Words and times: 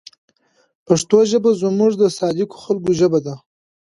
پښتو 0.87 1.17
ژبه 1.31 1.51
زموږ 1.61 1.91
د 1.97 2.03
صادقو 2.17 2.57
خلکو 2.65 2.91
ژبه 2.99 3.19
ده. 3.25 3.35